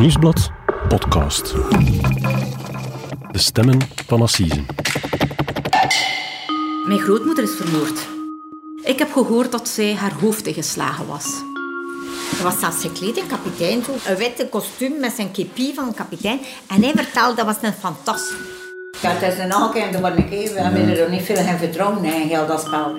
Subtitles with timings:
[0.00, 0.50] Nieuwsblad
[0.88, 1.54] podcast.
[3.30, 4.66] De stemmen van Assisen.
[6.86, 8.08] Mijn grootmoeder is vermoord.
[8.82, 11.42] Ik heb gehoord dat zij haar hoofd ingeslagen was.
[12.34, 13.92] Hij was zelfs gekleed in kapitein, zo.
[14.06, 16.40] een witte kostuum met zijn kepie van kapitein.
[16.68, 18.36] En hij vertelde, dat was een fantastisch.
[19.00, 22.28] Ja, het is een aankijker, maar ik we hebben er niet veel in vertrouwen in
[22.28, 22.94] heel dat spel.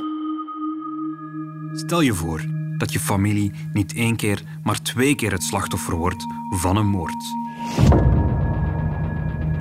[1.73, 6.25] Stel je voor dat je familie niet één keer, maar twee keer het slachtoffer wordt
[6.49, 7.23] van een moord.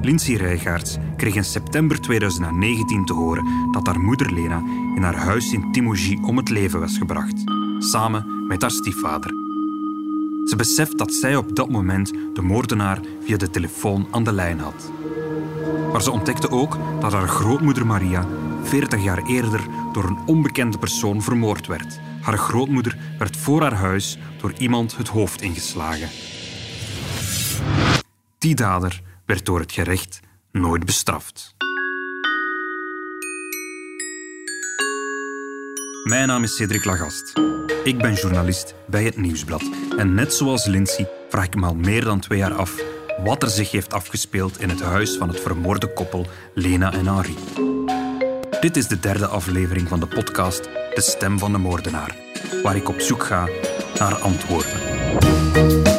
[0.00, 4.62] Lindsay Rijgaards kreeg in september 2019 te horen dat haar moeder Lena
[4.96, 7.44] in haar huis in Timogie om het leven was gebracht,
[7.78, 9.30] samen met haar stiefvader.
[10.44, 14.58] Ze beseft dat zij op dat moment de moordenaar via de telefoon aan de lijn
[14.58, 14.92] had.
[15.92, 18.26] Maar ze ontdekte ook dat haar grootmoeder Maria
[18.62, 22.00] 40 jaar eerder door een onbekende persoon vermoord werd.
[22.20, 26.08] Haar grootmoeder werd voor haar huis door iemand het hoofd ingeslagen.
[28.38, 30.20] Die dader werd door het gerecht
[30.52, 31.54] nooit bestraft.
[36.04, 37.32] Mijn naam is Cedric Lagast.
[37.84, 39.70] Ik ben journalist bij het Nieuwsblad.
[39.98, 42.82] En net zoals Lindsay vraag ik me al meer dan twee jaar af
[43.24, 47.36] wat er zich heeft afgespeeld in het huis van het vermoorde koppel Lena en Henri.
[48.60, 52.16] Dit is de derde aflevering van de podcast De Stem van de Moordenaar,
[52.62, 53.48] waar ik op zoek ga
[53.98, 55.89] naar antwoorden.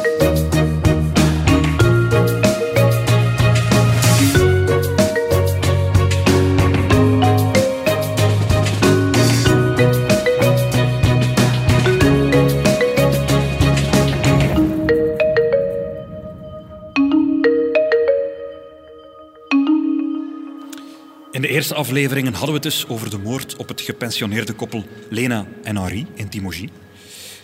[21.72, 25.76] Eerste afleveringen hadden we het dus over de moord op het gepensioneerde koppel Lena en
[25.76, 26.70] Henri in Timogie.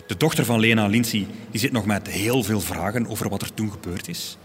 [0.07, 3.53] De dochter van Lena, Lindsay, die zit nog met heel veel vragen over wat er
[3.53, 4.37] toen gebeurd is.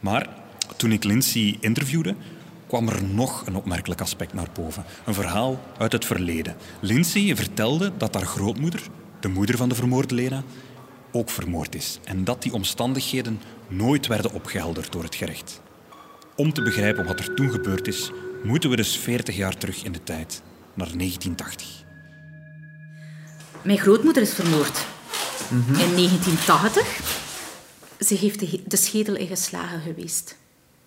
[0.00, 0.28] Maar
[0.76, 2.14] toen ik Lindsay interviewde,
[2.66, 4.84] kwam er nog een opmerkelijk aspect naar boven.
[5.04, 6.56] Een verhaal uit het verleden.
[6.80, 8.82] Lindsay vertelde dat haar grootmoeder,
[9.20, 10.42] de moeder van de vermoorde Lena,
[11.12, 11.98] ook vermoord is.
[12.04, 15.60] En dat die omstandigheden nooit werden opgehelderd door het gerecht.
[16.36, 18.10] Om te begrijpen wat er toen gebeurd is,
[18.44, 20.42] moeten we dus 40 jaar terug in de tijd,
[20.74, 21.68] naar 1980.
[23.62, 24.86] Mijn grootmoeder is vermoord.
[25.50, 27.22] In 1980.
[27.98, 30.36] Ze heeft de, de schedel ingeslagen geweest.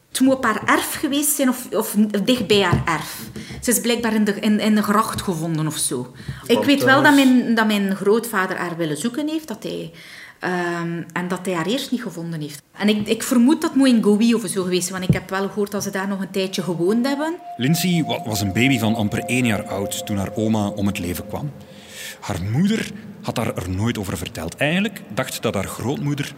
[0.07, 3.19] Het moet op haar erf geweest zijn of, of dicht bij haar erf.
[3.61, 6.13] Ze is blijkbaar in de, in, in de gracht gevonden of zo.
[6.45, 9.47] Ik weet wel dat mijn, dat mijn grootvader haar willen zoeken heeft.
[9.47, 9.91] Dat hij,
[10.39, 12.61] ehm, en dat hij haar eerst niet gevonden heeft.
[12.77, 14.89] En ik, ik vermoed dat moet in Gowie of zo geweest.
[14.89, 17.35] Want ik heb wel gehoord dat ze daar nog een tijdje gewoond hebben.
[17.57, 20.99] Lindsay wa- was een baby van amper één jaar oud toen haar oma om het
[20.99, 21.51] leven kwam.
[22.19, 24.55] Haar moeder had haar er nooit over verteld.
[24.55, 26.33] Eigenlijk dacht dat haar grootmoeder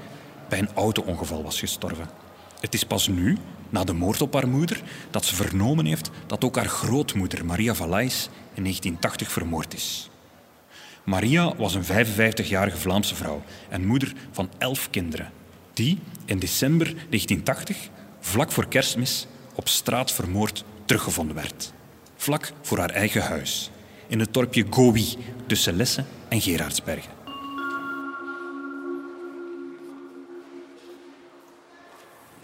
[0.50, 2.10] bij een auto-ongeval was gestorven.
[2.60, 3.38] Het is pas nu,
[3.70, 7.74] na de moord op haar moeder, dat ze vernomen heeft dat ook haar grootmoeder, Maria
[7.76, 10.10] Valais, in 1980 vermoord is.
[11.10, 15.32] Maria was een 55-jarige Vlaamse vrouw en moeder van elf kinderen,
[15.74, 17.90] die in december 1980,
[18.20, 21.74] vlak voor kerstmis, op straat vermoord teruggevonden werd.
[22.16, 23.72] Vlak voor haar eigen huis,
[24.08, 27.12] in het dorpje Gowie tussen Lesse en Gerardsbergen.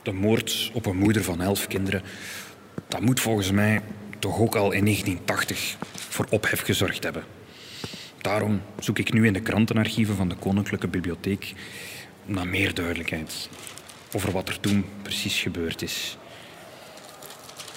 [0.02, 2.02] De moord op een moeder van elf kinderen,
[2.88, 3.82] dat moet volgens mij
[4.20, 5.78] toch ook al in 1980
[6.10, 7.35] voor ophef gezorgd hebben.
[8.26, 11.54] Daarom zoek ik nu in de krantenarchieven van de Koninklijke Bibliotheek
[12.26, 13.50] naar meer duidelijkheid
[14.14, 16.18] over wat er toen precies gebeurd is.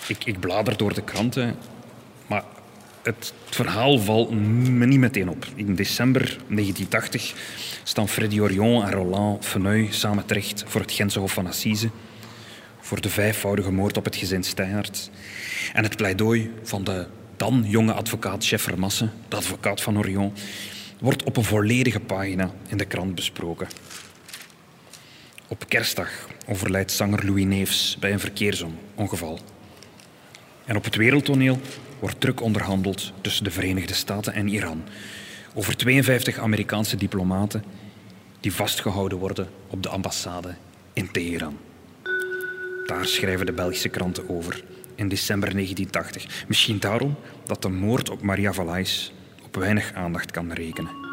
[0.06, 1.56] Ik, ik blader door de kranten,
[2.26, 2.44] maar
[3.02, 5.46] het verhaal valt me niet meteen op.
[5.54, 7.34] In december 1980
[7.82, 11.90] staan Freddy Orion en Roland Feneuil samen terecht voor het Gentse Hof van Assise
[12.80, 15.10] voor de vijfvoudige moord op het gezin Steinaert.
[15.72, 17.06] En het pleidooi van de
[17.38, 18.64] dan jonge advocaat Chef
[19.28, 20.32] de advocaat van Orion,
[21.00, 23.68] wordt op een volledige pagina in de krant besproken.
[25.48, 26.10] Op kerstdag
[26.46, 29.38] overlijdt zanger Louis Neefs bij een verkeersongeval.
[30.64, 31.60] En op het wereldtoneel
[31.98, 34.82] wordt druk onderhandeld tussen de Verenigde Staten en Iran
[35.54, 37.64] over 52 Amerikaanse diplomaten
[38.40, 40.54] die vastgehouden worden op de ambassade
[40.92, 41.58] in Teheran.
[42.86, 44.62] Daar schrijven de Belgische kranten over
[44.98, 46.46] in december 1980.
[46.48, 47.16] Misschien daarom
[47.46, 49.12] dat de moord op Maria Valais
[49.44, 51.06] op weinig aandacht kan rekenen.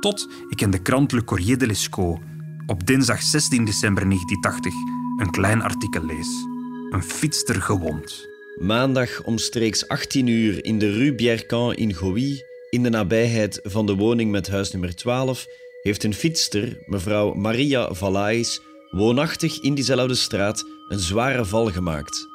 [0.00, 2.18] Tot ik in de krant Le Courrier de l'Escaut
[2.66, 4.72] op dinsdag 16 december 1980
[5.16, 6.46] een klein artikel lees.
[6.90, 8.28] Een fietster gewond.
[8.58, 13.94] Maandag omstreeks 18 uur in de Rue Biercamp in Gowy, in de nabijheid van de
[13.94, 15.46] woning met huis nummer 12,
[15.82, 18.60] heeft een fietster, mevrouw Maria Valais,
[18.90, 22.29] woonachtig in diezelfde straat, een zware val gemaakt.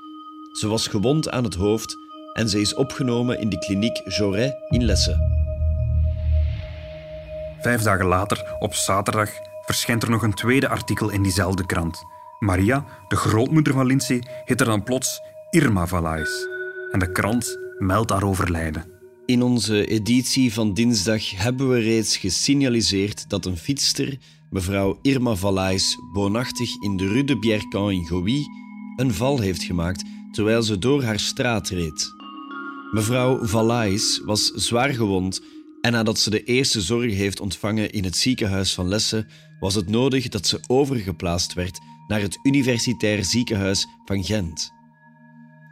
[0.56, 1.96] Ze was gewond aan het hoofd
[2.34, 5.18] en ze is opgenomen in de kliniek Joret in Lesse.
[7.62, 9.30] Vijf dagen later, op zaterdag,
[9.66, 12.04] verschijnt er nog een tweede artikel in diezelfde krant.
[12.40, 15.19] Maria, de grootmoeder van Lindsay, heet er dan plots
[15.50, 16.48] Irma Valais.
[16.92, 18.86] En de krant meldt haar overlijden.
[19.25, 24.18] In onze editie van dinsdag hebben we reeds gesignaliseerd dat een fietster,
[24.50, 28.46] mevrouw Irma Valais, woonachtig in de Rue de Biercamp in Gouy,
[28.96, 30.04] een val heeft gemaakt
[30.36, 32.14] terwijl ze door haar straat reed.
[32.92, 35.42] Mevrouw Valais was zwaar gewond
[35.82, 39.28] en nadat ze de eerste zorg heeft ontvangen in het ziekenhuis van Lesse,
[39.60, 44.72] was het nodig dat ze overgeplaatst werd naar het Universitair Ziekenhuis van Gent.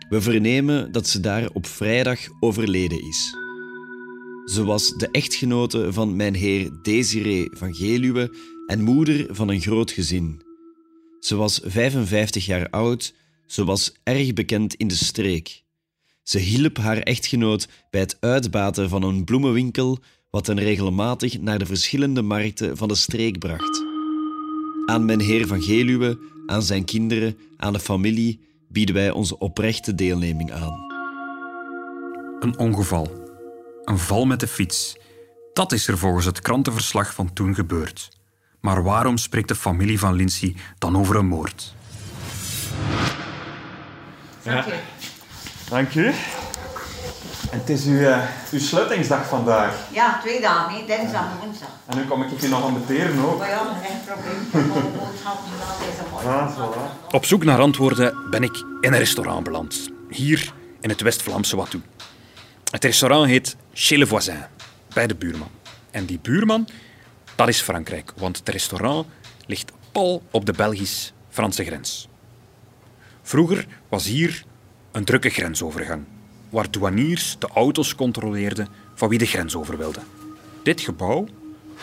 [0.09, 3.35] We vernemen dat ze daar op vrijdag overleden is.
[4.45, 8.35] Ze was de echtgenote van mijn heer Desiré van Geluwe
[8.67, 10.41] en moeder van een groot gezin.
[11.19, 13.13] Ze was 55 jaar oud,
[13.45, 15.63] ze was erg bekend in de streek.
[16.23, 19.99] Ze hielp haar echtgenoot bij het uitbaten van een bloemenwinkel,
[20.29, 23.83] wat hen regelmatig naar de verschillende markten van de streek bracht.
[24.85, 29.95] Aan mijn heer van Geluwe, aan zijn kinderen, aan de familie bieden wij onze oprechte
[29.95, 30.91] deelneming aan.
[32.39, 33.11] Een ongeval.
[33.83, 34.95] Een val met de fiets.
[35.53, 38.09] Dat is er volgens het krantenverslag van toen gebeurd.
[38.59, 41.75] Maar waarom spreekt de familie van Lindsay dan over een moord?
[44.43, 44.65] Ja.
[45.69, 46.05] Dank u.
[47.51, 48.17] En het is uw, uh,
[48.51, 49.75] uw sluitingsdag vandaag.
[49.91, 50.85] Ja, twee dagen, hè.
[50.85, 51.69] dinsdag en woensdag.
[51.85, 53.37] En nu kom ik je nog aan beteren ook.
[53.39, 54.71] Maar ja, geen probleem.
[56.27, 57.11] Ah, voilà.
[57.11, 59.89] Op zoek naar antwoorden ben ik in een restaurant beland.
[60.09, 61.83] Hier in het West-Vlaamse Watou.
[62.71, 64.45] Het restaurant heet Chez le Voisin,
[64.93, 65.49] bij de buurman.
[65.91, 66.67] En die buurman,
[67.35, 69.07] dat is Frankrijk, want het restaurant
[69.45, 72.07] ligt pal op de Belgisch-Franse grens.
[73.23, 74.43] Vroeger was hier
[74.91, 76.03] een drukke grensovergang,
[76.49, 79.99] waar douaniers de auto's controleerden van wie de grens over wilde.
[80.63, 81.25] Dit gebouw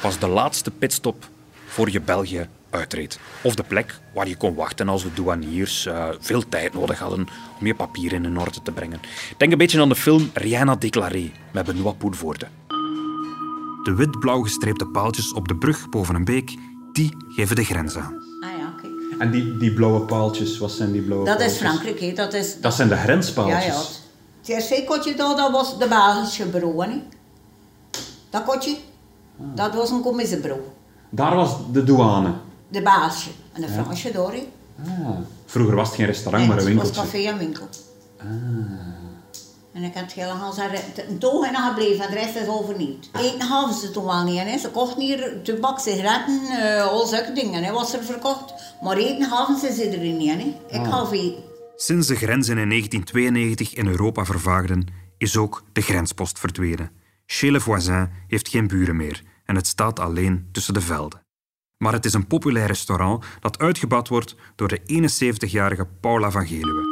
[0.02, 1.28] was de laatste pitstop
[1.66, 3.20] voor je België uitreed.
[3.42, 7.26] Of de plek waar je kon wachten als de douaniers uh, veel tijd nodig hadden
[7.60, 9.00] om je papieren in orde te brengen.
[9.36, 12.48] Denk een beetje aan de film Rihanna Déclaré met Benoît Poelvoorde.
[13.82, 16.56] De wit-blauw gestreepte paaltjes op de brug boven een beek,
[16.92, 18.14] die geven de grens aan.
[19.20, 19.26] Ah ja.
[19.26, 21.68] En die, die blauwe paaltjes, wat zijn die blauwe Dat is paaltjes?
[21.68, 22.12] Frankrijk, hè.
[22.12, 22.60] Dat is...
[22.60, 23.64] Dat zijn de Ja, grenspaaltjes.
[23.64, 23.78] ja.
[24.40, 27.02] Het eerste kotje daar, dat was de Belgische hè.
[28.30, 28.76] Dat kotje,
[29.54, 30.60] dat was een commissiebureau.
[31.10, 32.32] Daar was de douane.
[32.68, 33.30] De Belgische.
[33.52, 34.48] En de Franse door, hè.
[34.86, 35.08] Ah.
[35.46, 37.68] Vroeger was het geen restaurant, maar een het was café en winkel.
[39.72, 40.54] En ik heb helemaal
[41.08, 43.10] een toog in gebleven en de rest is overnieuwd.
[43.12, 44.38] Eten hadden ze toen wel niet.
[44.38, 44.58] Hè.
[44.58, 47.62] Ze kochten hier tobak, sigaretten, eh al zulke dingen.
[47.62, 48.54] Hè, was er verkocht.
[48.82, 50.30] Maar eten hadden ze ze er niet.
[50.30, 50.78] Hè.
[50.78, 51.42] Ik gaf eten.
[51.76, 54.86] Sinds de grenzen in 1992 in Europa vervaagden,
[55.18, 56.90] is ook de grenspost verdwenen.
[57.26, 61.22] Chez le Voisin heeft geen buren meer en het staat alleen tussen de velden.
[61.76, 64.80] Maar het is een populair restaurant dat uitgebouwd wordt door de
[65.46, 66.89] 71-jarige Paula van Geluwe.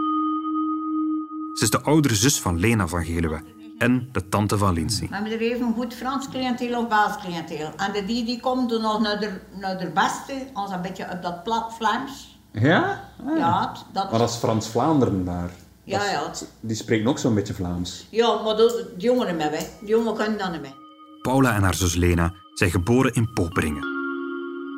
[1.58, 3.42] Ze is de oudere zus van Lena van Geluwe
[3.78, 5.08] en de tante van Lindsay.
[5.08, 7.70] We hebben er even een goed Frans cliënteel of Baals cliënteel.
[7.76, 11.10] En de die die komt doen nog naar de, naar de beste, als een beetje
[11.12, 12.38] op dat plat Vlaams.
[12.52, 13.04] Ja?
[13.26, 13.38] Ah.
[13.38, 15.50] Ja, dat, Maar dat is Frans-Vlaanderen daar.
[15.84, 18.06] ja, ja, het- Die spreken ook zo'n beetje Vlaams.
[18.10, 19.68] ja, maar dat, de jongeren met mij.
[19.80, 20.74] De jongen kunnen dat niet mee.
[21.22, 23.82] Paula en haar zus Lena zijn geboren in Poperingen.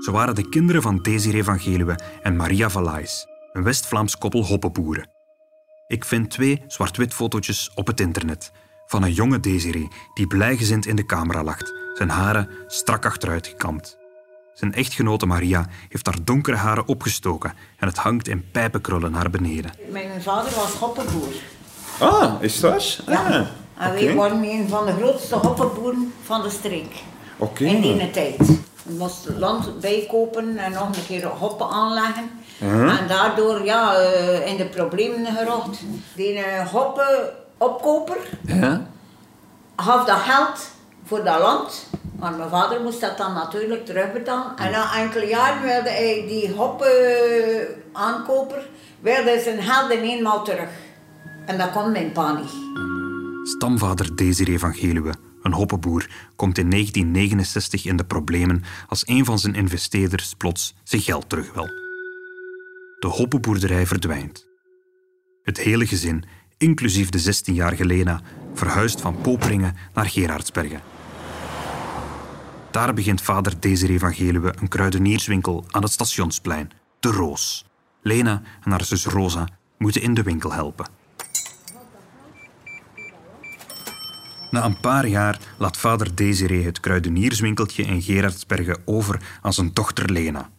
[0.04, 5.10] Ze waren de kinderen van Desiree van Geluwe en Maria Valais, een West-Vlaams koppel hoppenboeren.
[5.90, 8.52] Ik vind twee zwart-wit fotootjes op het internet
[8.86, 13.96] van een jonge Desiree die blijgezind in de camera lacht, zijn haren strak achteruit gekamd.
[14.54, 19.70] Zijn echtgenote Maria heeft haar donkere haren opgestoken en het hangt in pijpenkrullen naar beneden.
[19.88, 21.32] Mijn vader was hoppenboer.
[21.98, 23.02] Ah, is dat?
[23.06, 23.46] Ja.
[23.76, 27.02] Ah, En wij waren een van de grootste hoppenboeren van de streek.
[27.36, 27.64] Oké.
[27.64, 28.36] In die tijd.
[28.82, 32.30] Je moest land bijkopen en nog een keer hoppen aanleggen.
[32.60, 35.78] En daardoor ja, eh, in de problemen geraakt.
[36.14, 38.86] Die eh, hoppenopkoper Ja?
[39.76, 40.70] gaf dat geld
[41.04, 41.88] voor dat land.
[42.18, 44.56] Maar mijn vader moest dat dan natuurlijk terugbetalen.
[44.56, 48.68] En na enkele jaren wilde hij die hoppenaankoper
[49.00, 50.68] wilde zijn geld in eenmaal terug.
[51.46, 52.50] En dat kon mijn pa niet.
[53.48, 59.38] Stamvader Desiree van Geluwe, een hoppenboer, komt in 1969 in de problemen als een van
[59.38, 61.68] zijn investeerders plots zijn geld terug wil.
[63.00, 64.46] De hoppenboerderij verdwijnt.
[65.42, 66.24] Het hele gezin,
[66.56, 68.20] inclusief de 16-jarige Lena,
[68.54, 70.80] verhuist van Poperingen naar Gerardsbergen.
[72.70, 77.66] Daar begint vader Desiree van Geluwe een kruidenierswinkel aan het stationsplein, de Roos.
[78.02, 80.86] Lena en haar zus Rosa moeten in de winkel helpen.
[84.50, 90.12] Na een paar jaar laat vader Desiree het kruidenierswinkeltje in Gerardsbergen over aan zijn dochter
[90.12, 90.50] Lena.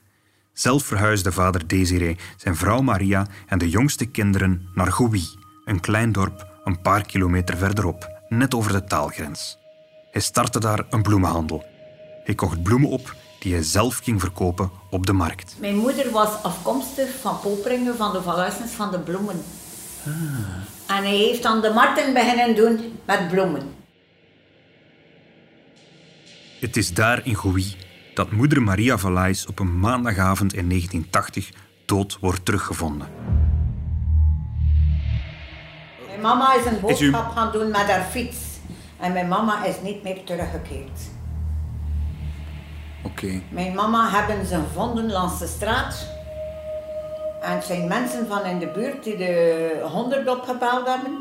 [0.53, 5.21] Zelf verhuisde vader Desiree zijn vrouw Maria en de jongste kinderen naar Gouy,
[5.65, 9.57] een klein dorp een paar kilometer verderop, net over de taalgrens.
[10.11, 11.65] Hij startte daar een bloemenhandel.
[12.23, 15.55] Hij kocht bloemen op die hij zelf ging verkopen op de markt.
[15.59, 19.41] Mijn moeder was afkomstig van Poperingen, van de Valuisens van de bloemen.
[20.87, 23.73] En hij heeft dan de markten beginnen doen met bloemen.
[26.59, 27.75] Het is daar in Gouy
[28.21, 31.51] dat moeder Maria Valais op een maandagavond in 1980
[31.85, 33.07] dood wordt teruggevonden.
[36.07, 38.37] Mijn mama is een u- boodschap gaan doen met haar fiets.
[38.99, 40.99] En mijn mama is niet meer teruggekeerd.
[43.03, 43.41] Oké.
[43.51, 46.07] Mijn mama hebben ze gevonden langs de straat.
[47.41, 51.11] En het zijn mensen van in de buurt die de honderd opgebeld hebben.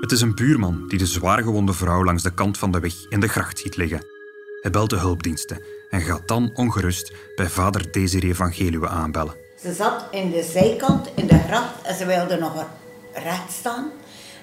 [0.00, 3.20] Het is een buurman die de zwaargewonde vrouw langs de kant van de weg in
[3.20, 4.18] de gracht ziet liggen.
[4.60, 9.34] Hij belt de hulpdiensten en gaat dan ongerust bij vader Desiree van Geluwe aanbellen.
[9.62, 12.66] Ze zat in de zijkant in de gracht en ze wilde nog
[13.12, 13.90] recht staan.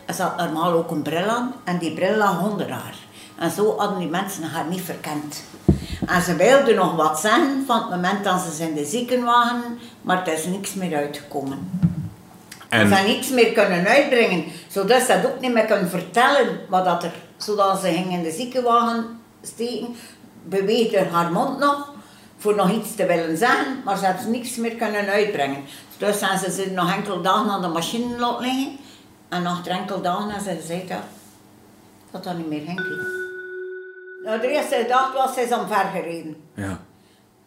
[0.06, 2.96] En ze had normaal ook een bril aan en die bril lag onder haar.
[3.40, 5.44] En zo hadden die mensen haar niet verkend.
[6.06, 10.28] En ze wilde nog wat zeggen van het moment dat ze in de ziekenwagen, maar
[10.28, 11.70] er is niks meer uitgekomen.
[12.70, 16.60] En Ze hebben niks meer kunnen uitbrengen, zodat ze dat ook niet meer kunnen vertellen
[16.70, 19.06] wat dat er, zodat ze ging in de ziekenwagen
[19.48, 19.96] steken,
[20.44, 21.94] beweegde haar mond nog
[22.38, 25.64] voor nog iets te willen zeggen, maar ze hebben niks meer kunnen uitbrengen.
[25.98, 28.78] Dus zijn ze ze nog enkele dagen aan de machine laten liggen
[29.30, 31.04] en nog enkele dagen hebben ze gezegd ja,
[32.12, 32.82] dat dat niet meer ging.
[34.24, 36.36] Nou, de eerste dag was ze omver gereden.
[36.54, 36.80] ja.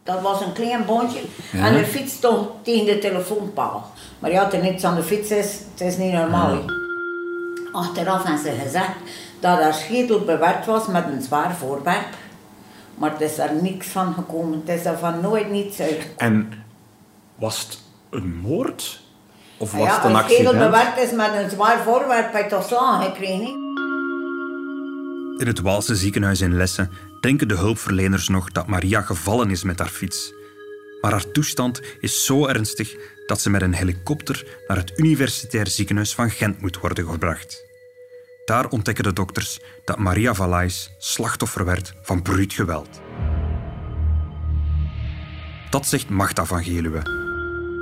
[0.03, 1.21] Dat was een klein boontje.
[1.53, 3.91] En de fiets stond tegen de telefoonpaal.
[4.19, 6.59] Maar ja, er niets aan de fiets is, het is niet normaal.
[7.73, 8.91] Achteraf hebben ze gezegd
[9.41, 12.15] dat haar schedel bewerkt was met een zwaar voorwerp.
[12.95, 14.63] Maar er is er niks van gekomen.
[14.67, 16.17] Het is er van nooit niets uitgekomen.
[16.17, 16.65] En
[17.35, 17.79] was het
[18.11, 19.01] een moord?
[19.57, 20.71] Of was ja, het een als schedel accident?
[20.71, 23.45] bewerkt is met een zwaar voorwerp, heb je toch zo aangekregen.
[23.45, 23.69] hè?
[25.41, 29.79] In het Waalse ziekenhuis in Lessen denken de hulpverleners nog dat Maria gevallen is met
[29.79, 30.33] haar fiets.
[31.01, 36.15] Maar haar toestand is zo ernstig dat ze met een helikopter naar het Universitair Ziekenhuis
[36.15, 37.70] van Gent moet worden gebracht.
[38.51, 43.01] Daar ontdekken de dokters dat Maria Valais slachtoffer werd van bruut geweld.
[45.71, 47.03] Dat zegt Magda van Geluwe,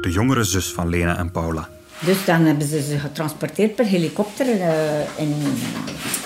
[0.00, 1.68] de jongere zus van Lena en Paula.
[1.98, 5.34] Dus dan hebben ze ze getransporteerd per helikopter eh, in,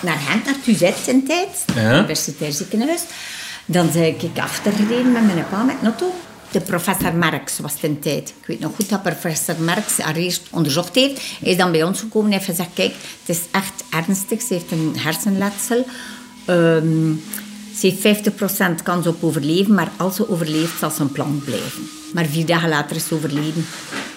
[0.02, 3.04] naar Gent, naar Tuzet in tijd, het universitair ziekenhuis.
[3.64, 6.14] Dan ben ik achtergereden met mijn pa met een auto.
[6.52, 8.28] De professor Marx was in tijd.
[8.40, 11.20] Ik weet nog goed dat professor Marx haar eerst onderzocht heeft.
[11.40, 14.42] Hij is dan bij ons gekomen en heeft gezegd, kijk, het is echt ernstig.
[14.42, 15.86] Ze heeft een hersenletsel.
[16.44, 17.12] Ehm,
[17.76, 21.88] ze heeft 50% kans op overleven, maar als ze overleeft, zal ze een plank blijven.
[22.14, 23.66] Maar vier dagen later is ze overleden.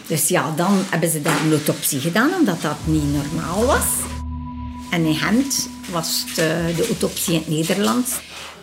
[0.08, 3.86] Dus ja, dan hebben ze daar een autopsie gedaan, omdat dat niet normaal was.
[4.90, 8.12] En in Gent was het, eh, de autopsie in het Nederlands.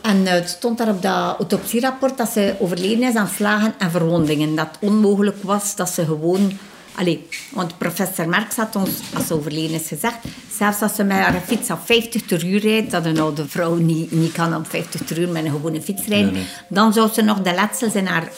[0.03, 3.91] En eh, het stond daar op dat autopsierapport dat ze overleden is aan slagen en
[3.91, 4.55] verwondingen.
[4.55, 6.59] Dat het onmogelijk was dat ze gewoon...
[6.95, 10.17] Allee, want professor Marx had ons, als ze overleden is, gezegd...
[10.57, 13.75] Zelfs als ze met haar fiets op 50 per uur rijdt, dat een oude vrouw
[13.75, 16.35] niet, niet kan op 50 per uur met een gewone fiets rijden,
[16.69, 18.29] dan zou ze nog de letsels in haar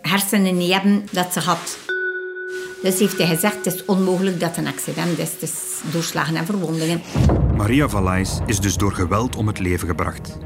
[0.00, 1.78] hersenen niet hebben dat ze had.
[2.82, 5.32] Dus heeft hij gezegd, het is onmogelijk dat het een accident is.
[5.32, 5.52] Het is
[5.92, 7.02] doorslagen en verwondingen.
[7.56, 10.36] Maria Valais is dus door geweld om het leven gebracht.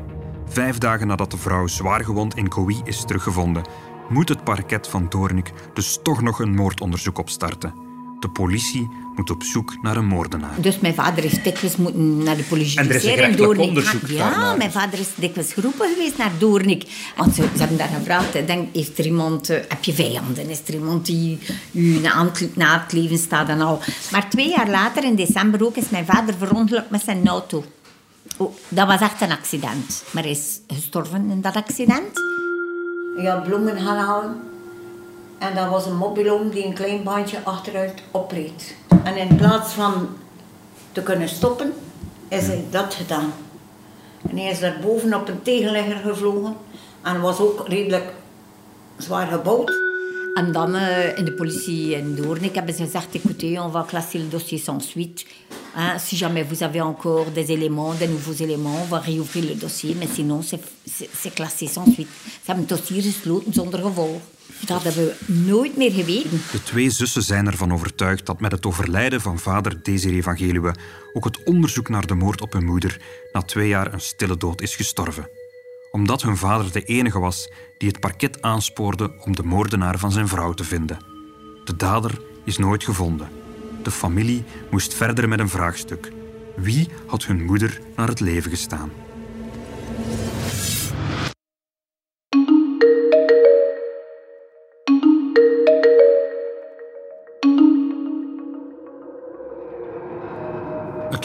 [0.49, 3.63] Vijf dagen nadat de vrouw zwaargewond in Kouy is teruggevonden,
[4.09, 7.87] moet het parket van Doornik dus toch nog een moordonderzoek opstarten.
[8.21, 10.51] De politie moet op zoek naar een moordenaar.
[10.61, 14.07] Dus mijn vader is dikwijls moeten naar de politie En er is een Doornik onderzoek.
[14.07, 14.57] Ja, daarnaar.
[14.57, 16.85] mijn vader is dikwijls geroepen geweest naar Doornik.
[17.17, 20.49] Want ze, ze hebben daar gevraagd, denk, heeft er iemand, eh, heb je vijanden?
[20.51, 21.39] Is er iemand die
[21.73, 23.81] u na, aan het- na het leven staat en al?
[24.11, 27.65] Maar twee jaar later, in december ook, is mijn vader verongelukt met zijn auto.
[28.69, 30.05] Dat was echt een accident.
[30.11, 32.19] Maar hij is gestorven in dat accident.
[33.17, 34.41] Je had bloemen gaan halen.
[35.39, 38.75] En dat was een mobiloom die een klein bandje achteruit opreed.
[39.05, 40.09] En in plaats van
[40.93, 41.73] te kunnen stoppen,
[42.29, 43.33] is hij dat gedaan.
[44.31, 46.57] En hij is daar boven op een tegenligger gevlogen.
[47.03, 48.13] En was ook redelijk
[48.97, 49.88] zwaar gebouwd.
[50.39, 54.21] En dan eh, in de politie in Doornik hebben ze gezegd, écoutez, on va classer
[54.21, 55.25] le dossier sans suite.
[55.75, 59.55] Hein, si jamais vous avez encore des éléments, des nouveaux éléments, on va réouvrir le
[59.55, 59.95] dossier.
[59.95, 62.09] Mais sinon, c'est- classé sans suite.
[62.25, 64.21] Ze hebben het dossier gesloten zonder gevolg.
[64.67, 66.41] Dat hebben we nooit meer geweten.
[66.53, 70.75] De twee zussen zijn ervan overtuigd dat met het overlijden van vader Desiree van Geluwe
[71.13, 73.01] ook het onderzoek naar de moord op hun moeder
[73.33, 75.29] na twee jaar een stille dood is gestorven.
[75.91, 80.29] Omdat hun vader de enige was die het parket aanspoorde om de moordenaar van zijn
[80.29, 80.99] vrouw te vinden.
[81.65, 83.29] De dader is nooit gevonden.
[83.83, 86.13] De familie moest verder met een vraagstuk.
[86.57, 88.91] Wie had hun moeder naar het leven gestaan?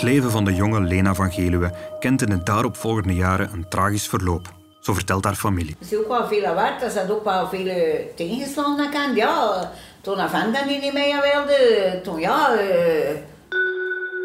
[0.04, 4.54] Leven van de jonge Lena van Geluwe kent in de daaropvolgende jaren een tragisch verloop.
[4.80, 5.76] Zo vertelt haar familie.
[5.80, 6.82] Er is ook wel veel waard.
[6.84, 9.16] Er zat ook wel veel tegenslagen aan.
[9.16, 12.54] Ja, toen dat niet meer wilde, toen ja...
[12.54, 13.16] eh,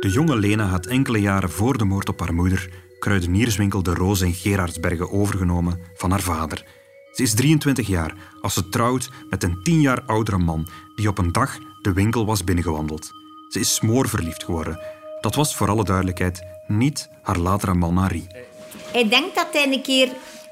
[0.00, 2.68] De jonge Lena had enkele jaren voor de moord op haar moeder
[2.98, 6.64] kruidenierswinkel De Roos in Gerardsbergen overgenomen van haar vader.
[7.12, 11.18] Ze is 23 jaar als ze trouwt met een 10 jaar oudere man die op
[11.18, 13.10] een dag de winkel was binnengewandeld.
[13.48, 14.78] Ze is smoorverliefd geworden.
[15.20, 18.26] Dat was voor alle duidelijkheid niet haar latere man Henri.
[18.92, 20.08] Hij denkt dat hij een keer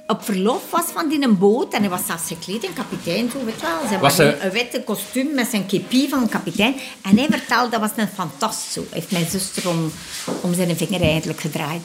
[0.06, 1.72] op verlof was van die een boot.
[1.72, 3.88] En hij was zelfs gekleed, een kapitein, zo weet je wel.
[3.88, 6.74] Ze Was een witte kostuum met zijn kepi van een kapitein.
[7.02, 8.80] En hij vertelde, dat was een fantast zo.
[8.80, 9.92] Hij heeft mijn zuster om,
[10.40, 11.82] om zijn vinger eigenlijk gedraaid.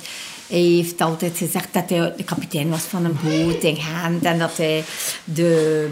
[0.48, 4.24] Hij heeft altijd gezegd dat hij de kapitein was van een boot in Gent.
[4.24, 4.84] En dat hij
[5.24, 5.90] de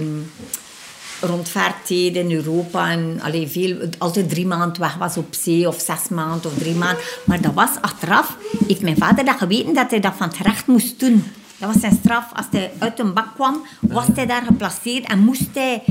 [1.21, 2.91] rondvaart deed in Europa.
[2.91, 6.75] En allee, veel, altijd drie maanden weg was op zee, of zes maanden of drie
[6.75, 7.03] maanden.
[7.25, 10.99] Maar dat was achteraf, heeft mijn vader dat geweten, dat hij dat van terecht moest
[10.99, 11.23] doen.
[11.57, 12.25] Dat was zijn straf.
[12.33, 15.83] Als hij uit een bak kwam, was hij daar geplaceerd en moest hij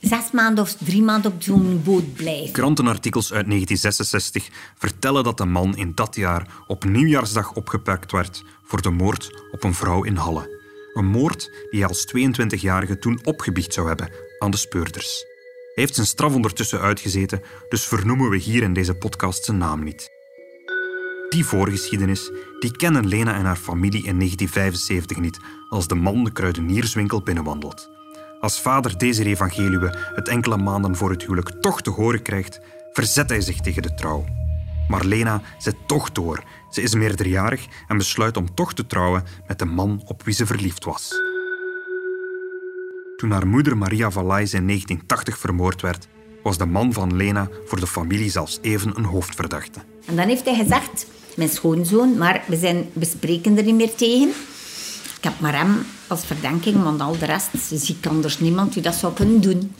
[0.00, 2.52] zes maanden of drie maanden op zo'n boot blijven.
[2.52, 4.48] Krantenartikels uit 1966
[4.78, 9.64] vertellen dat de man in dat jaar op nieuwjaarsdag opgepakt werd voor de moord op
[9.64, 10.56] een vrouw in Halle.
[10.94, 15.24] Een moord die hij als 22-jarige toen opgebiecht zou hebben aan de speurders.
[15.74, 19.84] Hij heeft zijn straf ondertussen uitgezeten, dus vernoemen we hier in deze podcast zijn naam
[19.84, 20.10] niet.
[21.28, 26.32] Die voorgeschiedenis die kennen Lena en haar familie in 1975 niet, als de man de
[26.32, 27.88] kruidenierswinkel binnenwandelt.
[28.40, 32.60] Als vader Desiree van Geluwe het enkele maanden voor het huwelijk toch te horen krijgt,
[32.92, 34.24] verzet hij zich tegen de trouw.
[34.88, 36.42] Maar Lena zet toch door.
[36.70, 40.46] Ze is meerderjarig en besluit om toch te trouwen met de man op wie ze
[40.46, 41.27] verliefd was.
[43.18, 46.08] Toen haar moeder Maria Valais in 1980 vermoord werd,
[46.42, 49.78] was de man van Lena voor de familie zelfs even een hoofdverdachte.
[50.06, 53.94] En dan heeft hij gezegd, mijn schoonzoon, maar we, zijn, we spreken er niet meer
[53.94, 54.28] tegen.
[55.16, 58.82] Ik heb maar hem als verdenking, want al de rest zie ik anders niemand die
[58.82, 59.74] dat zou kunnen doen.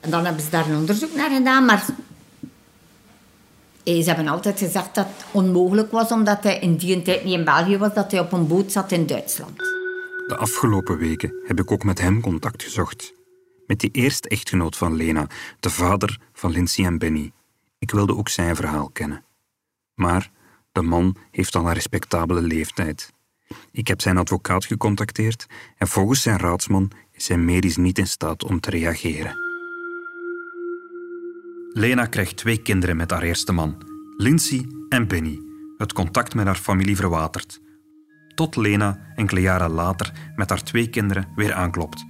[0.00, 1.86] En dan hebben ze daar een onderzoek naar gedaan, maar
[3.82, 7.38] eh, ze hebben altijd gezegd dat het onmogelijk was, omdat hij in die tijd niet
[7.38, 9.73] in België was, dat hij op een boot zat in Duitsland.
[10.26, 13.14] De afgelopen weken heb ik ook met hem contact gezocht.
[13.66, 15.26] Met die eerste echtgenoot van Lena,
[15.60, 17.32] de vader van Lindsay en Benny.
[17.78, 19.24] Ik wilde ook zijn verhaal kennen.
[19.94, 20.30] Maar
[20.72, 23.12] de man heeft al een respectabele leeftijd.
[23.70, 28.44] Ik heb zijn advocaat gecontacteerd en volgens zijn raadsman is hij medisch niet in staat
[28.44, 29.36] om te reageren.
[31.72, 33.82] Lena krijgt twee kinderen met haar eerste man,
[34.16, 35.40] Lindsay en Benny.
[35.76, 37.60] Het contact met haar familie verwatert.
[38.34, 42.04] Tot Lena enkele jaren later met haar twee kinderen weer aanklopt.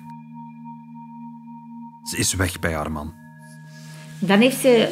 [2.04, 3.12] Ze is weg bij haar man.
[4.18, 4.88] Dan heeft ze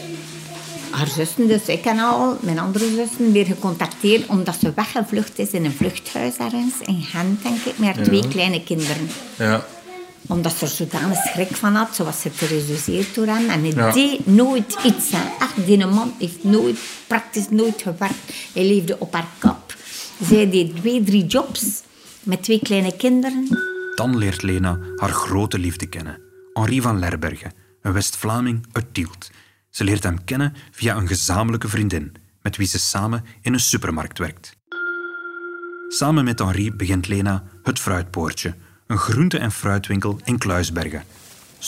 [0.90, 5.50] haar zussen, dus ik en al, mijn andere zussen, weer gecontacteerd omdat ze weggevlucht is
[5.50, 9.08] in een vluchthuis ergens, in Gent denk ik, met haar twee kleine kinderen.
[9.38, 9.64] Ja.
[10.28, 13.48] Omdat ze er zodanig schrik van had, ze was geterroriseerd door hem.
[13.48, 13.92] En hij Ja.
[13.92, 15.10] deed nooit iets.
[15.10, 15.18] Hè.
[15.44, 18.32] Echt, die man heeft nooit, praktisch nooit gewerkt.
[18.54, 19.74] Hij leefde op haar kap.
[20.22, 21.82] Zij deed twee, drie jobs
[22.22, 23.48] met twee kleine kinderen.
[23.94, 26.20] Dan leert Lena haar grote liefde kennen.
[26.52, 29.30] Henri van Lerbergen, een West-Vlaming uit Tielt.
[29.70, 34.18] Ze leert hem kennen via een gezamenlijke vriendin, met wie ze samen in een supermarkt
[34.18, 34.56] werkt.
[35.88, 38.54] Samen met Henri begint Lena het Fruitpoortje,
[38.86, 41.04] een groente- en fruitwinkel in Kluisbergen.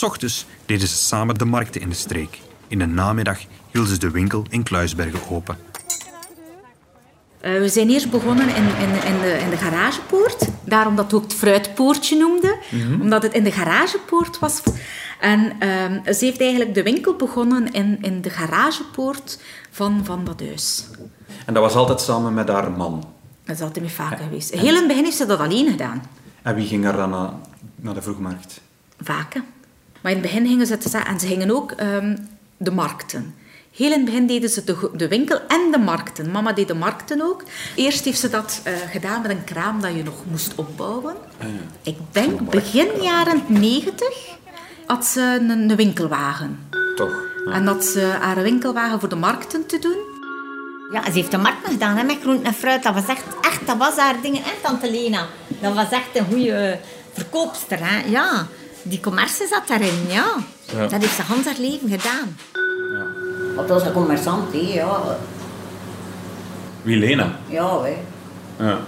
[0.01, 2.39] Ochtends deden ze samen de markten in de streek.
[2.69, 3.39] In de namiddag
[3.71, 5.64] hielden ze de winkel in Kluisbergen open.
[7.45, 10.49] Eh, we zijn eerst begonnen in, in, in, de, in de garagepoort.
[10.65, 12.57] Daarom dat we ook het fruitpoortje noemden.
[13.01, 14.63] Omdat het in de garagepoort was.
[15.21, 20.41] En ehm, ze heeft eigenlijk de winkel begonnen in, in de garagepoort van, van dat
[20.41, 20.85] huis.
[21.47, 23.05] En dat was altijd samen met haar man.
[23.45, 24.51] Dat is altijd met vaker geweest.
[24.51, 26.03] Heel in het begin heeft ze dat alleen gedaan.
[26.43, 27.31] En wie ging er dan naar,
[27.77, 28.61] naar de vroegmarkt?
[29.01, 29.45] Vaken.
[30.01, 32.17] Maar in het begin gingen ze het en ze gingen ook ehm,
[32.57, 33.35] de markten.
[33.77, 36.31] Heel in het begin deden ze de, de winkel en de markten.
[36.31, 37.43] Mama deed de markten ook.
[37.75, 41.15] Eerst heeft ze dat eh, gedaan met een kraam dat je nog moest opbouwen.
[41.83, 44.37] Ik denk begin jaren 90
[44.87, 46.69] had ze een, een winkelwagen.
[46.97, 47.23] Toch?
[47.53, 49.99] En dat ze haar winkelwagen voor de markten te doen.
[50.93, 52.83] Ja, ze heeft de markt nog gedaan hè, met groenten en fruit.
[52.83, 54.37] Dat was echt, echt dat was haar ding.
[54.37, 56.79] En Tante Lena, dat was echt een goede
[57.13, 57.79] verkoopster.
[57.81, 58.09] Hè.
[58.09, 58.47] Ja,
[58.83, 60.37] die commerce zat daarin, ja.
[60.75, 60.87] Ja.
[60.87, 62.37] Dat heeft ze Hans haar leven gedaan.
[63.57, 65.01] Dat was een commerçant, hè, ja.
[66.83, 67.39] Wie Lena?
[67.49, 67.97] Ja, hè.
[68.65, 68.79] Ja.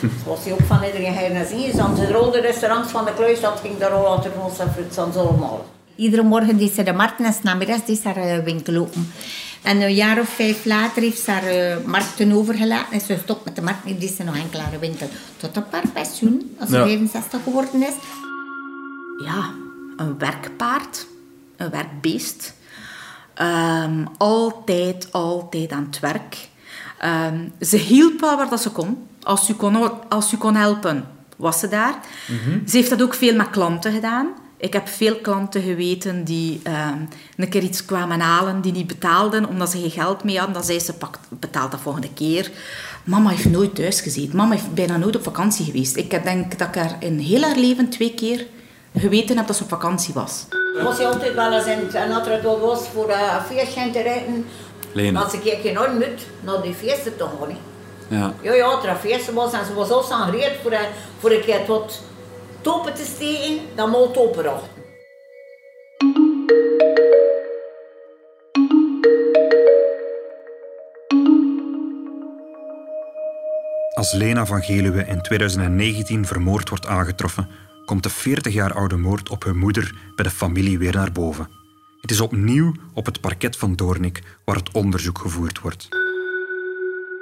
[0.26, 1.76] Was hij ook van iedereen her zien.
[1.76, 4.94] Dan de rode restaurants van de kluis, dat ging daar al achter ons en fruit,
[4.94, 5.66] dan allemaal.
[5.96, 9.12] Iedere morgen deed ze de markt en 's namiddags deed ze haar eh, winkel open.
[9.62, 12.92] En een jaar of vijf later heeft ze haar eh, markten overgelaten.
[12.92, 15.08] En ze gestopt met de markt en deed ze nog enkel haar winkel.
[15.36, 16.84] Tot op haar pensioen, als ze Ja.
[16.84, 17.94] 65 geworden is.
[19.24, 19.50] ja,
[19.96, 21.06] een werkpaard,
[21.56, 22.54] een werkbeest.
[23.34, 26.48] Ehm, altijd, altijd aan het werk.
[26.98, 29.06] Ehm, ze hielp wel waar dat ze kon.
[29.22, 31.04] Als u kon, als u kon helpen,
[31.36, 31.94] was ze daar.
[32.66, 34.26] Ze heeft dat ook veel met klanten gedaan.
[34.56, 36.98] Ik heb veel klanten geweten die ehm,
[37.36, 40.54] een keer iets kwamen halen, die niet betaalden omdat ze geen geld mee hadden.
[40.54, 42.50] Dan zei ze, pak, betaal dat volgende keer.
[43.04, 44.36] Mama heeft nooit thuis gezeten.
[44.36, 45.96] Mama heeft bijna nooit op vakantie geweest.
[45.96, 48.46] Ik denk dat ik haar in heel haar leven twee keer
[49.00, 50.44] geweten heb dat ze op vakantie was.
[50.82, 53.90] Was hij altijd wel eens in het, en er wel was voor eh, een feestje
[53.90, 54.46] te rijden.
[54.92, 55.20] Lena.
[55.22, 57.56] Als ik enorm moet, naar die feesten toch gewoon.
[58.08, 58.32] Ja.
[58.40, 60.88] Ja, ja, als er een feestje was en ze was al aan gereed voor, een-
[61.18, 62.02] voor een keer tot
[62.60, 64.74] topen te steken, dan moet het open wachten.
[73.94, 77.48] Als Lena van Geluwe in 2019 vermoord wordt aangetroffen,
[77.86, 81.48] komt de 40 jaar oude moord op hun moeder bij de familie weer naar boven.
[82.00, 85.88] Het is opnieuw op het parket van Doornik waar het onderzoek gevoerd wordt.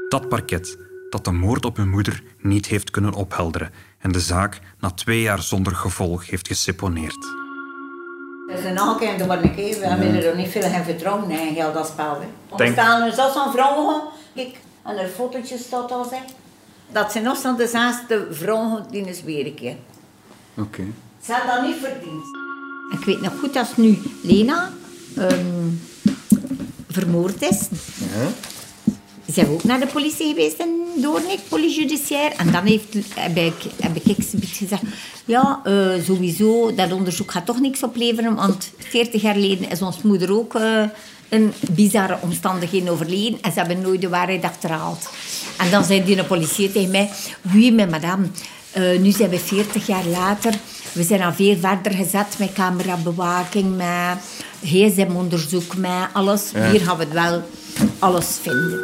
[0.08, 0.78] Dat parket
[1.10, 5.20] dat de moord op hun moeder niet heeft kunnen ophelderen en de zaak na twee
[5.20, 7.26] jaar zonder gevolg heeft geseponeerd.
[8.48, 9.78] Dat is een wordt een keer.
[9.78, 12.18] We hebben er niet veel in vertrouwen in heel dat spel.
[12.56, 14.02] Er staan er zelfs aan vrouwen,
[14.34, 16.22] kijk, en er fotootjes staat al zeg.
[16.92, 19.76] Dat zijn nog steeds de zesde vrouwen die is weer een keer.
[20.56, 20.82] Oké.
[21.24, 22.24] Ze hebben dat niet verdiend.
[22.90, 24.72] Ik weet nog goed als nu Lena
[25.16, 25.68] ehm,
[26.88, 27.68] vermoord is.
[29.26, 32.34] Zijn we ook naar de politie geweest in Doornik, politie judiciaire.
[32.34, 34.82] En dan heeft, heb, ik, heb ik gezegd...
[35.24, 38.34] Ja, eh, sowieso, dat onderzoek gaat toch niks opleveren.
[38.34, 40.82] Want 40 jaar geleden is ons moeder ook eh,
[41.28, 43.38] in bizarre omstandigheden overleden.
[43.42, 45.08] En ze hebben nooit de waarheid achterhaald.
[45.58, 47.10] En dan zei die politie tegen mij...
[47.52, 48.26] Oui, maar madame,
[48.74, 50.54] eh, nu zijn we 40 jaar later...
[50.94, 56.52] We zijn al veel verder gezet met camerabewaking, met gsm-onderzoek, met alles.
[56.52, 57.42] Hier gaan we het wel
[57.98, 58.78] alles vinden.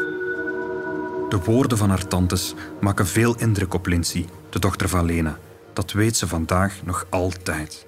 [1.29, 5.39] De woorden van haar tantes maken veel indruk op Lindsay, de dochter van Lena.
[5.73, 7.87] Dat weet ze vandaag nog altijd.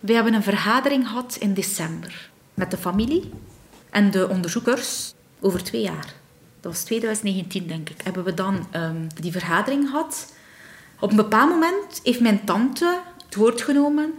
[0.00, 3.30] We hebben een vergadering gehad in december met de familie
[3.90, 6.14] en de onderzoekers over twee jaar.
[6.60, 7.96] Dat was 2019, denk ik.
[8.04, 10.34] Hebben we dan ehm, die vergadering gehad.
[11.00, 14.14] Op een bepaald moment heeft mijn tante het woord genomen.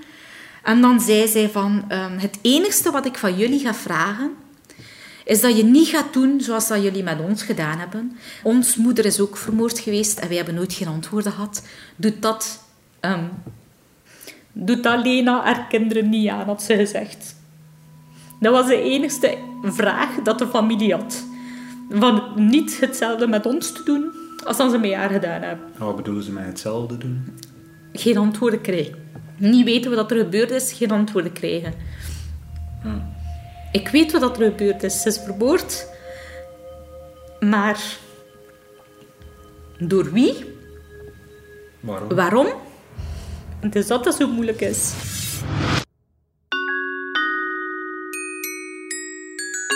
[0.63, 4.31] En dan zei zij van, ehm, het enigste wat ik van jullie ga vragen,
[5.25, 8.17] is dat je niet gaat doen zoals dat jullie met ons gedaan hebben.
[8.43, 11.63] Ons moeder is ook vermoord geweest en wij hebben nooit geen antwoorden gehad.
[11.95, 12.63] Doet dat
[12.99, 13.25] ehm,
[14.59, 17.35] Doet dat Lena haar kinderen niet aan, had ze gezegd.
[18.39, 21.25] Dat was de enigste vraag dat de familie had.
[21.89, 24.11] Van niet hetzelfde met ons te doen
[24.47, 25.67] als dat ze haar gedaan hebben.
[25.77, 27.39] Wat bedoelen ze met hetzelfde doen?
[27.93, 28.95] Geen antwoorden krijgen.
[29.37, 31.73] Niet weten wat er gebeurd is, geen antwoorden krijgen.
[33.71, 35.01] Ik weet wat er gebeurd is.
[35.01, 35.87] Ze is vermoord.
[37.39, 37.79] Maar...
[39.79, 40.55] Door wie?
[41.79, 42.15] Waarom?
[42.15, 42.47] Waarom?
[43.59, 44.93] Het is dat dat zo moeilijk is.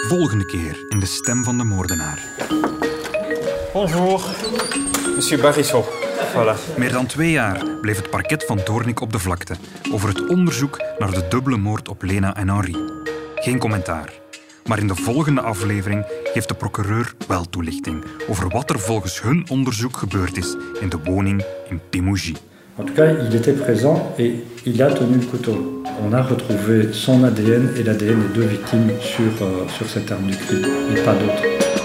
[0.08, 2.20] Volgende keer in de stem van de moordenaar.
[3.74, 4.22] Bonjour.
[5.16, 5.86] Monsieur Barissot.
[6.34, 6.56] Voilà.
[6.78, 9.56] Meer dan twee jaar bleef het parket van Doornik op de vlakte
[9.94, 12.76] over het onderzoek naar de dubbele moord op Lena en Henri.
[13.36, 14.14] Geen commentaar.
[14.66, 19.46] Maar in de volgende aflevering geeft de procureur wel toelichting over wat er volgens hun
[19.50, 22.36] onderzoek gebeurd is in de woning in Pimouji.
[22.76, 25.84] En tout cas, il était présent et il a tenu le couteau.
[26.02, 30.28] On a retrouvé son ADN et l'ADN des deux victimes sur, euh, sur cette arme
[30.28, 31.81] du crime, et pas d'autres.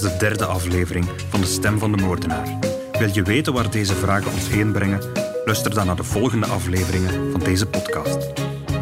[0.00, 2.58] Was de derde aflevering van De Stem van de Moordenaar.
[2.98, 5.00] Wil je weten waar deze vragen ons heen brengen?
[5.44, 8.32] Luister dan naar de volgende afleveringen van deze podcast.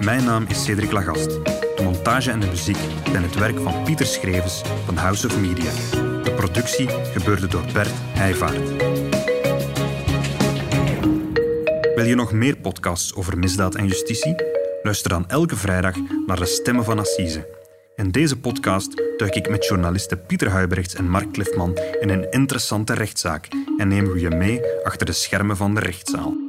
[0.01, 1.29] Mijn naam is Cedric Lagast.
[1.77, 2.77] De montage en de muziek
[3.11, 5.71] zijn het werk van Pieter Schrevens van House of Media.
[6.23, 8.69] De productie gebeurde door Bert Heijvaart.
[11.95, 14.35] Wil je nog meer podcasts over misdaad en justitie?
[14.83, 15.95] Luister dan elke vrijdag
[16.27, 17.47] naar de Stemmen van Assise.
[17.97, 22.95] In deze podcast duik ik met journalisten Pieter Huibrechts en Mark Cliffman in een interessante
[22.95, 26.44] rechtszaak en nemen we je mee achter de schermen van de rechtszaal.